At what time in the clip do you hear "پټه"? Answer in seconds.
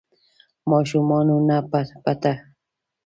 2.03-2.33